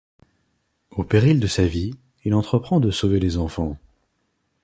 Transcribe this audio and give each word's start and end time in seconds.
Au 0.89 1.03
péril 1.03 1.39
de 1.39 1.45
sa 1.45 1.67
vie, 1.67 1.93
il 2.25 2.33
entreprend 2.33 2.79
de 2.79 2.89
sauver 2.89 3.19
les 3.19 3.37
enfants. 3.37 3.77